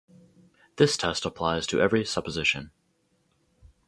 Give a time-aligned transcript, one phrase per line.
[0.77, 2.71] This test applies to every supposition.